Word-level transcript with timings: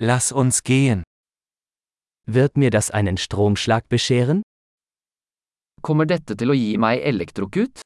Lass 0.00 0.30
uns 0.30 0.62
gehen. 0.62 1.02
Wird 2.24 2.56
mir 2.56 2.70
das 2.70 2.92
einen 2.92 3.16
Stromschlag 3.16 3.88
bescheren? 3.88 4.42
Kommer 5.82 6.06
dette 6.06 6.36
til 6.38 6.52
å 6.52 6.54
gi 6.54 6.76
meg 6.78 7.02
elektrokutt? 7.02 7.82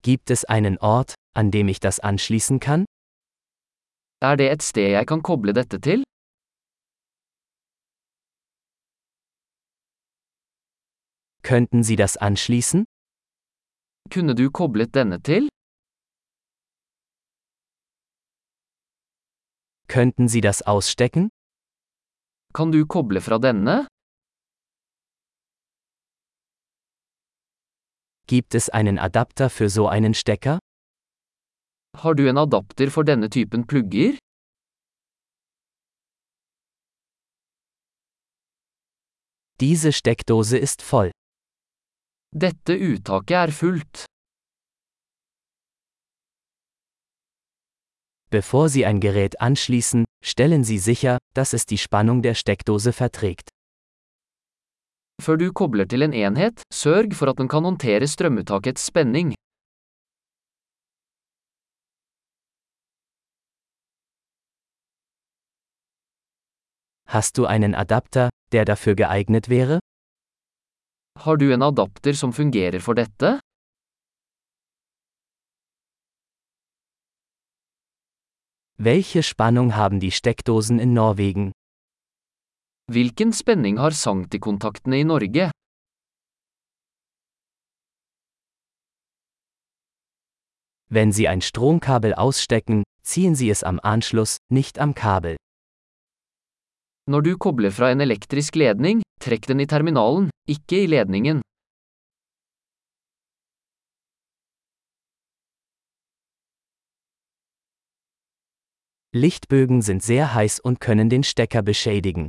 Gibt 0.00 0.30
es 0.30 0.46
einen 0.46 0.78
Ort, 0.78 1.16
an 1.36 1.50
dem 1.50 1.68
ich 1.68 1.80
das 1.80 2.00
anschließen 2.00 2.60
kann? 2.60 2.86
Er 4.22 4.36
det 4.40 4.48
et 4.48 4.62
sted 4.62 4.92
jeg 4.96 5.06
kan 5.06 5.20
koble 5.20 5.52
dette 5.52 5.80
til? 5.80 6.02
Könnten 11.42 11.82
Sie 11.84 11.96
das 11.96 12.16
anschließen? 12.16 12.84
Kunne 14.08 14.34
du 14.34 14.50
koblet 14.50 14.94
denne 14.94 15.20
til? 15.20 15.48
Könnten 19.90 20.28
Sie 20.28 20.40
das 20.40 20.62
ausstecken? 20.62 21.30
Kan 22.54 22.70
du 22.70 22.86
koble 22.86 23.20
fra 23.20 23.38
denne? 23.38 23.88
Gibt 28.28 28.54
es 28.54 28.68
einen 28.70 29.00
Adapter 29.00 29.50
für 29.50 29.68
so 29.68 29.88
einen 29.88 30.14
Stecker? 30.14 30.60
Har 31.96 32.14
du 32.14 32.28
en 32.28 32.38
adapter 32.38 32.88
for 32.88 33.02
denne 33.04 33.28
typen 33.30 33.66
plugger? 33.66 34.16
Diese 39.60 39.92
Steckdose 39.92 40.56
ist 40.56 40.82
voll. 40.82 41.10
Dette 42.32 42.78
uttaket 42.78 43.48
er 43.48 43.52
fullt. 43.52 44.09
Bevor 48.30 48.68
Sie 48.68 48.86
ein 48.86 49.00
Gerät 49.00 49.40
anschließen, 49.40 50.04
stellen 50.24 50.62
Sie 50.62 50.78
sicher, 50.78 51.18
dass 51.34 51.52
es 51.52 51.66
die 51.66 51.78
Spannung 51.78 52.22
der 52.22 52.34
Steckdose 52.34 52.92
verträgt. 52.92 53.48
Før 55.20 55.36
du 55.36 55.52
kobler 55.52 55.86
til 55.88 56.02
en 56.02 56.12
enhet, 56.12 56.62
sørg 56.72 57.14
for 57.14 57.28
at 57.28 57.38
den 57.38 57.48
kan 57.48 57.64
håndtere 57.64 58.06
strømuttakets 58.06 58.86
spenning. 58.86 59.34
Hast 67.08 67.36
du 67.36 67.46
einen 67.46 67.74
Adapter, 67.74 68.30
der 68.52 68.64
dafür 68.64 68.94
geeignet 68.94 69.48
wäre? 69.48 69.80
Har 71.18 71.36
du 71.36 71.52
en 71.52 71.62
adapter 71.62 72.14
som 72.14 72.32
fungerer 72.32 72.80
for 72.80 72.94
dette? 72.94 73.40
Welche 78.82 79.22
Spannung 79.22 79.76
haben 79.76 80.00
die 80.00 80.10
Steckdosen 80.10 80.78
in 80.78 80.94
Norwegen? 80.94 81.52
Hvilken 82.90 83.34
spenning 83.34 83.78
har 83.78 83.90
sanktikontaktene 83.90 85.00
i 85.00 85.04
Norge? 85.04 85.50
Wenn 90.88 91.12
Sie 91.12 91.28
ein 91.28 91.42
Stromkabel 91.42 92.14
ausstecken, 92.14 92.82
ziehen 93.02 93.34
Sie 93.34 93.50
es 93.50 93.62
am 93.62 93.80
Anschluss, 93.82 94.38
nicht 94.50 94.78
am 94.78 94.94
Kabel. 94.94 95.36
Når 97.04 97.20
du 97.20 97.36
kobler 97.36 97.72
fra 97.72 97.90
en 97.90 98.00
elektrisk 98.00 98.56
ledning, 98.56 99.02
trekk 99.20 99.44
den 99.46 99.60
i 99.60 99.66
terminalen, 99.66 100.30
ikke 100.48 100.84
i 100.84 100.86
ledningen. 100.86 101.42
Lichtbögen 109.12 109.82
sind 109.82 110.04
sehr 110.04 110.34
heiß 110.34 110.60
und 110.60 110.78
können 110.78 111.10
den 111.10 111.24
Stecker 111.24 111.62
beschädigen. 111.62 112.28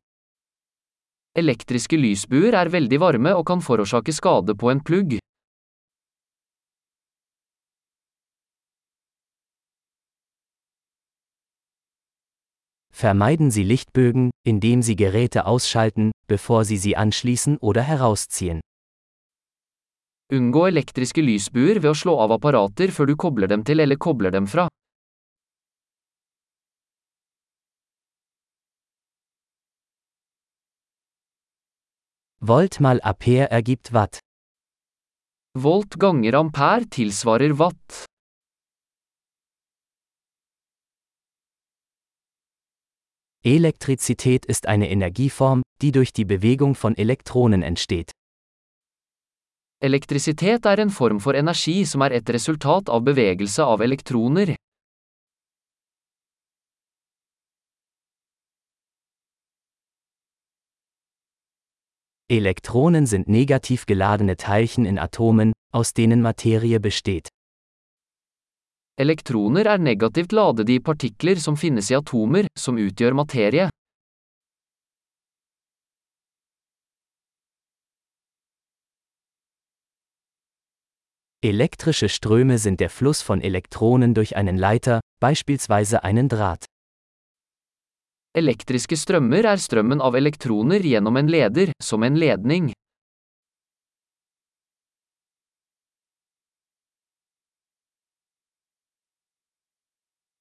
Elektriske 1.37 1.95
lysbuer 1.95 2.53
er 2.57 2.71
veldig 2.73 2.99
varme 2.99 3.35
og 3.37 3.45
kan 3.45 3.61
forårsake 3.61 4.11
skade 4.11 4.55
på 4.55 4.71
en 4.71 4.81
plugg. 4.81 5.19
Vermeiden 12.89 13.51
Sie 13.51 13.63
Lichtbögen, 13.63 14.31
indem 14.43 14.81
Sie 14.81 14.95
Geräte 14.95 15.45
ausschalten, 15.45 16.11
bevor 16.27 16.65
Sie 16.65 16.77
sie 16.77 16.97
anschließen 16.97 17.57
oder 17.57 17.83
herausziehen. 17.83 18.59
Unngå 20.33 20.65
elektriske 20.65 21.21
lysbuer 21.21 21.77
ved 21.77 21.91
å 21.91 21.93
slå 21.93 22.17
av 22.25 22.31
apparater 22.31 22.89
før 22.89 23.05
du 23.05 23.15
kobler 23.15 23.47
dem 23.47 23.63
til 23.63 23.79
eller 23.85 24.01
kobler 24.01 24.31
dem 24.31 24.47
fra. 24.47 24.70
Volt 32.43 32.79
mal 32.79 32.99
Ampere 33.03 33.51
ergibt 33.51 33.93
Watt. 33.93 34.19
Volt 35.53 35.99
ganger 35.99 36.33
ampere 36.33 36.89
tilsvarer 36.89 37.59
watt. 37.59 38.05
Elektrizität 43.43 44.47
ist 44.47 44.65
eine 44.65 44.89
Energieform, 44.89 45.61
die 45.83 45.91
durch 45.91 46.13
die 46.13 46.25
Bewegung 46.25 46.73
von 46.73 46.97
Elektronen 46.97 47.61
entsteht. 47.61 48.11
Elektrisitet 49.79 50.65
er 50.65 50.79
en 50.79 50.89
form 50.89 51.19
for 51.19 51.35
energi 51.35 51.85
som 51.85 52.01
er 52.01 52.11
et 52.11 52.27
resultat 52.29 52.89
av 52.89 53.03
bevegelse 53.03 53.63
av 53.63 53.81
elektroner. 53.81 54.55
Elektronen 62.31 63.07
sind 63.07 63.27
negativ 63.27 63.85
geladene 63.85 64.37
Teilchen 64.37 64.85
in 64.85 64.97
Atomen, 64.97 65.51
aus 65.73 65.93
denen 65.93 66.21
Materie 66.21 66.79
besteht. 66.79 67.27
Elektroner 68.97 69.65
er 69.65 69.77
negativt 69.77 70.31
ladede 70.31 70.71
i 70.71 70.79
partikler 70.79 71.35
som 71.35 71.57
finnes 71.57 71.91
i 71.91 71.95
atomer, 71.95 72.47
som 72.57 72.77
utgjør 72.79 73.17
materie. 73.19 73.67
Elektrische 81.43 82.07
Ströme 82.07 82.59
sind 82.59 82.79
der 82.79 82.89
Fluss 82.89 83.21
von 83.21 83.41
Elektronen 83.41 84.13
durch 84.13 84.37
einen 84.37 84.55
Leiter, 84.55 85.01
beispielsweise 85.19 86.05
einen 86.05 86.29
Draht. 86.29 86.63
Elektriske 88.31 88.95
strømmer 88.95 89.43
er 89.43 89.59
strømmen 89.59 89.99
av 89.99 90.15
elektroner 90.15 90.79
gjennom 90.87 91.17
en 91.19 91.27
leder, 91.27 91.73
som 91.83 92.03
en 92.07 92.15
ledning. 92.15 92.69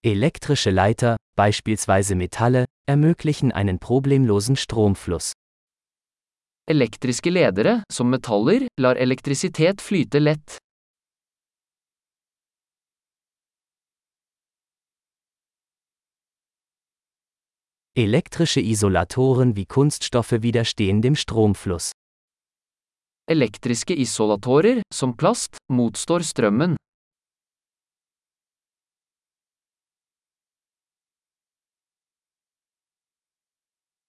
Elektrische 0.06 0.70
Leiter, 0.70 1.16
beispielsweise 1.34 2.14
Metalle, 2.14 2.64
ermöglichen 2.86 3.50
einen 3.50 3.80
problemlosen 3.80 4.54
Stromfluss. 4.54 5.32
Elektriske 6.70 7.34
ledere, 7.34 7.82
som 7.90 8.06
metaller, 8.06 8.68
lar 8.78 8.94
elektrisitet 8.94 9.82
flyte 9.82 10.22
lett. 10.22 10.60
Elektrische 17.96 18.60
Isolatoren 18.60 19.56
wie 19.56 19.66
Kunststoffe 19.66 20.42
widerstehen 20.42 21.02
dem 21.02 21.16
Stromfluss. 21.16 21.90
Elektriske 23.28 23.94
isolatorer, 23.94 24.82
som 24.94 25.16
plast, 25.16 25.56
motstår 25.68 26.20
strømmen. 26.20 26.76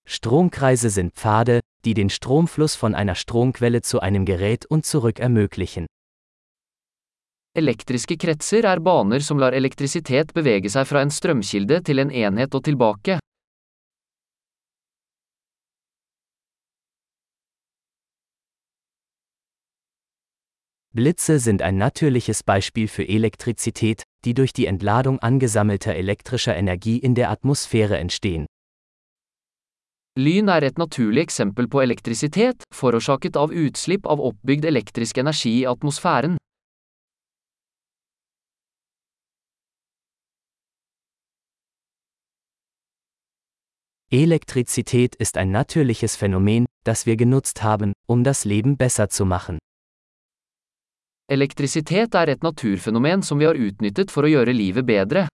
Stromkreise 0.07 0.91
sind 0.91 1.15
Pfade, 1.15 1.61
die 1.83 1.95
den 1.95 2.11
Stromfluss 2.11 2.75
von 2.75 2.93
einer 2.93 3.15
Stromquelle 3.15 3.81
zu 3.81 3.99
einem 3.99 4.25
Gerät 4.25 4.67
und 4.67 4.85
zurück 4.85 5.19
ermöglichen. 5.19 5.87
Elektriske 7.57 8.17
kretser 8.17 8.63
er 8.63 8.79
baner 8.79 9.21
som 9.21 9.39
lar 9.39 9.53
elektrisitet 9.53 10.33
bevege 10.33 10.69
seg 10.69 10.85
fra 10.85 11.01
en 11.01 11.09
strømkilde 11.09 11.81
til 11.81 11.97
en 11.99 12.11
enhet 12.11 12.53
og 12.53 12.63
tilbake. 12.63 13.17
Blitze 20.93 21.39
sind 21.39 21.61
ein 21.61 21.77
natürliches 21.77 22.43
Beispiel 22.43 22.89
für 22.89 23.07
Elektrizität, 23.07 24.03
die 24.25 24.33
durch 24.33 24.51
die 24.51 24.65
Entladung 24.65 25.19
angesammelter 25.19 25.95
elektrischer 25.95 26.53
Energie 26.53 26.97
in 26.97 27.15
der 27.15 27.31
Atmosphäre 27.31 27.97
entstehen. 27.97 28.45
Lyn 30.19 30.49
er 30.49 30.63
et 30.63 30.77
naturlig 30.77 31.23
eksempel 31.23 31.69
på 31.69 31.79
elektrisitet, 31.79 32.65
forårsaket 32.73 33.37
av 33.37 33.53
utslipp 33.53 34.05
av 34.05 34.19
oppbygd 34.19 34.65
elektrisk 34.65 35.17
energi 35.17 35.61
i 35.61 35.65
atmosfæren. 35.65 36.35
Elektrizität 44.11 45.15
ist 45.15 45.37
ein 45.37 45.51
natürliches 45.51 46.17
Phänomen, 46.17 46.65
das 46.83 47.05
wir 47.05 47.15
genutzt 47.15 47.63
haben, 47.63 47.93
um 48.07 48.25
das 48.25 48.43
Leben 48.43 48.75
besser 48.75 49.07
zu 49.07 49.25
machen. 49.25 49.57
Elektrisitet 51.31 52.15
er 52.19 52.27
et 52.33 52.41
naturfenomen 52.43 53.21
som 53.23 53.39
vi 53.39 53.45
har 53.47 53.55
utnyttet 53.55 54.09
for 54.11 54.27
å 54.27 54.31
gjøre 54.33 54.51
livet 54.51 54.83
bedre. 54.83 55.29